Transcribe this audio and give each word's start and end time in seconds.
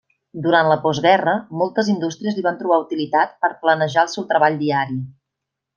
Durant 0.45 0.69
la 0.69 0.77
postguerra, 0.85 1.35
moltes 1.63 1.91
indústries 1.95 2.39
li 2.39 2.47
van 2.49 2.59
trobar 2.63 2.81
utilitat 2.87 3.39
per 3.45 3.55
planejar 3.67 4.07
el 4.09 4.15
seu 4.19 4.31
treball 4.33 4.63
diari. 4.65 5.03